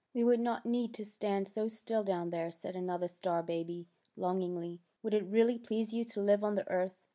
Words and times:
"''We 0.15 0.23
would 0.23 0.39
not 0.39 0.65
need 0.65 0.95
to 0.95 1.05
stand 1.05 1.47
so 1.47 1.67
still 1.67 2.03
down 2.03 2.31
there," 2.31 2.49
said 2.49 2.75
another 2.75 3.07
star 3.07 3.43
baby, 3.43 3.85
longingly. 4.17 4.81
*^ 4.81 4.81
Would 5.03 5.13
it 5.13 5.25
really 5.27 5.59
please 5.59 5.93
you 5.93 6.05
to 6.05 6.21
live 6.23 6.43
on 6.43 6.55
the 6.55 6.67
earth? 6.71 6.95